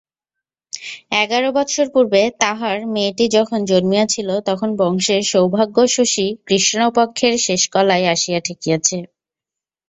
এগারো 1.21 1.49
বৎসর 1.55 1.87
পূর্বে 1.93 2.21
তাঁহার 2.41 2.77
মেয়েটি 2.93 3.25
যখন 3.37 3.59
জন্মিয়াছিল 3.65 4.29
তখন 4.49 4.69
বংশের 4.79 5.21
সৌভাগ্যশশী 5.31 6.27
কৃষ্ণপক্ষের 6.47 7.33
শেষকলায় 7.45 8.05
আসিয়া 8.13 8.39
ঠেকিয়াছে। 8.41 8.97